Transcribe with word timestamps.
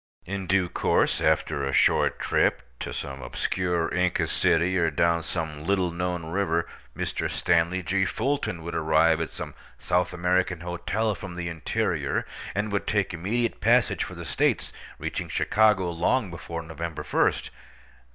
In 0.25 0.47
due 0.47 0.67
course, 0.67 1.21
after 1.21 1.63
a 1.63 1.71
short 1.71 2.17
trip 2.17 2.63
to 2.79 2.91
some 2.91 3.21
obscure 3.21 3.93
Inca 3.93 4.25
city, 4.25 4.75
or 4.75 4.89
down 4.89 5.21
some 5.21 5.63
little 5.63 5.91
known 5.91 6.25
river, 6.25 6.67
Mr. 6.97 7.29
Stanley 7.29 7.83
G. 7.83 8.03
Fulton 8.05 8.63
would 8.63 8.73
arrive 8.73 9.21
at 9.21 9.29
some 9.29 9.53
South 9.77 10.11
American 10.11 10.61
hotel 10.61 11.13
from 11.13 11.35
the 11.35 11.49
interior, 11.49 12.25
and 12.55 12.71
would 12.71 12.87
take 12.87 13.13
immediate 13.13 13.61
passage 13.61 14.03
for 14.03 14.15
the 14.15 14.25
States, 14.25 14.73
reaching 14.97 15.29
Chicago 15.29 15.91
long 15.91 16.31
before 16.31 16.63
November 16.63 17.03
first. 17.03 17.51